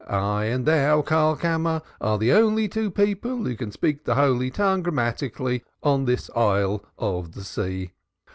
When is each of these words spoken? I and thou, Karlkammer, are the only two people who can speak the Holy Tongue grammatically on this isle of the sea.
I 0.07 0.45
and 0.45 0.65
thou, 0.65 1.03
Karlkammer, 1.03 1.83
are 2.01 2.17
the 2.17 2.31
only 2.33 2.67
two 2.67 2.89
people 2.89 3.43
who 3.45 3.55
can 3.55 3.71
speak 3.71 4.03
the 4.03 4.15
Holy 4.15 4.49
Tongue 4.49 4.81
grammatically 4.81 5.63
on 5.83 6.05
this 6.05 6.27
isle 6.35 6.83
of 6.97 7.33
the 7.33 7.43
sea. 7.43 7.91